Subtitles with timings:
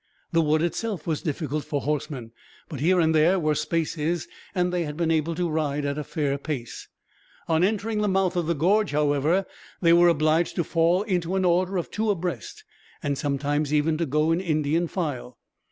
[0.31, 2.31] The wood itself was difficult for horsemen,
[2.67, 6.03] but here and there were spaces, and they had been able to ride at a
[6.03, 6.87] fair pace.
[7.47, 9.45] On entering the mouth of the gorge, however,
[9.79, 12.63] they were obliged to fall into an order of two abreast,
[13.03, 15.37] and sometimes even to go in Indian file.